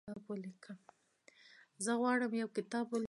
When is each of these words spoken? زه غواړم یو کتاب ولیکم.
زه 1.85 1.91
غواړم 1.99 2.31
یو 2.41 2.49
کتاب 2.57 2.85
ولیکم. 2.89 2.99